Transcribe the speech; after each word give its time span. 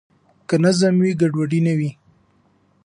که 0.47 0.55
نظم 0.63 0.93
وي 1.03 1.11
ګډوډي 1.21 1.59
نه 1.67 1.73
وي. 1.77 1.91